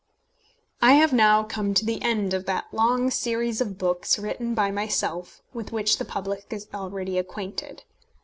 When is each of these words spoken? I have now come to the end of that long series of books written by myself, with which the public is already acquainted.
I 0.81 0.93
have 0.93 1.13
now 1.13 1.43
come 1.43 1.75
to 1.75 1.85
the 1.85 2.01
end 2.01 2.33
of 2.33 2.45
that 2.47 2.73
long 2.73 3.11
series 3.11 3.61
of 3.61 3.77
books 3.77 4.17
written 4.17 4.55
by 4.55 4.71
myself, 4.71 5.43
with 5.53 5.71
which 5.71 5.99
the 5.99 6.05
public 6.05 6.47
is 6.49 6.67
already 6.73 7.19
acquainted. 7.19 7.83